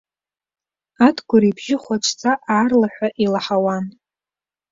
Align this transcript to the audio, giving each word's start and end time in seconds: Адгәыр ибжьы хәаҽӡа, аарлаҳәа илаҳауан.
Адгәыр 1.07 1.43
ибжьы 1.49 1.77
хәаҽӡа, 1.83 2.31
аарлаҳәа 2.53 3.07
илаҳауан. 3.23 3.85